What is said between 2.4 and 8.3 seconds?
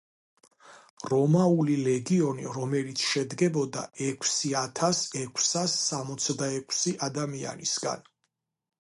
რომელიც შედგებოდა ექვსი ათას ექვსას სამოცდაექვსი ადამიანისგან.